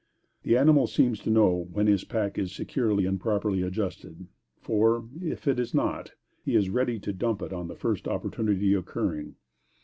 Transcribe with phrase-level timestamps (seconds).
[0.41, 4.25] The animal seems to know when his pack is securely and properly adjusted;
[4.59, 8.73] for, if it is not, he is ready to dump it on the first opportunity
[8.73, 9.35] occurring.